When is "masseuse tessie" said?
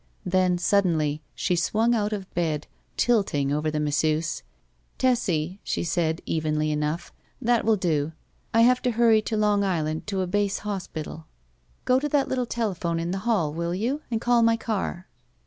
3.79-5.59